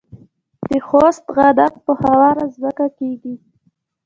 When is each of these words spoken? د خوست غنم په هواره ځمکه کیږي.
د 0.69 0.71
خوست 0.87 1.25
غنم 1.35 1.73
په 1.85 1.91
هواره 2.01 2.45
ځمکه 2.55 2.87
کیږي. 2.97 3.33